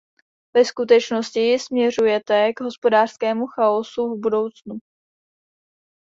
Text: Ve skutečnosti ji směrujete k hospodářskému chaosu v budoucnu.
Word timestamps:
Ve 0.55 0.65
skutečnosti 0.65 1.39
ji 1.39 1.59
směrujete 1.59 2.53
k 2.53 2.61
hospodářskému 2.61 3.45
chaosu 3.47 4.15
v 4.15 4.19
budoucnu. 4.21 4.75